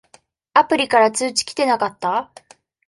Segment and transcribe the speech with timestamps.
[0.55, 2.31] アプリから通知きてなかった？